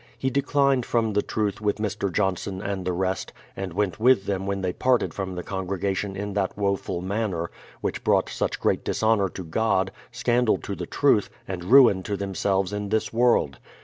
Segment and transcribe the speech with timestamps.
[0.17, 2.11] He declined from the truth with Mr.
[2.11, 6.33] Johnson and the rest, and went with them when they parted from the congregation in
[6.33, 11.29] that woful man ner, which brought such great dishonour to God, scandal to the truth,
[11.47, 13.59] and ruin to themselves in this world.